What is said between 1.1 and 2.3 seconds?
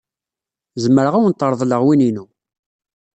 ad awent-reḍleɣ win-inu.